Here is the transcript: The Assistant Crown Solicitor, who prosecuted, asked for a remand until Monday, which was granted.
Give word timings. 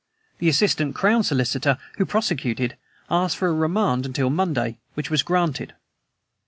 The 0.39 0.49
Assistant 0.49 0.95
Crown 0.95 1.21
Solicitor, 1.21 1.77
who 1.99 2.07
prosecuted, 2.07 2.75
asked 3.11 3.37
for 3.37 3.49
a 3.49 3.53
remand 3.53 4.03
until 4.03 4.31
Monday, 4.31 4.79
which 4.95 5.11
was 5.11 5.21
granted. 5.21 5.75